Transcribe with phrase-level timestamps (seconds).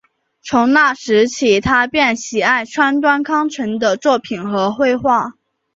[0.41, 5.33] 从那时起他便喜爱川端康成的作品和绘画。